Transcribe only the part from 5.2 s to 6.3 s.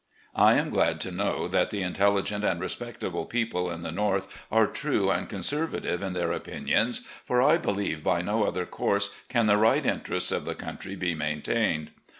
conservative in